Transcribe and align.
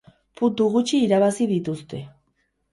Puntu 0.39 0.67
gutxi 0.77 1.03
irabazi 1.09 1.49
dituzte. 1.55 2.05